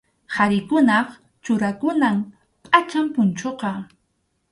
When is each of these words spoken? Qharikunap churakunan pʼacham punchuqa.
Qharikunap 0.35 1.07
churakunan 1.43 2.17
pʼacham 2.65 3.05
punchuqa. 3.13 3.71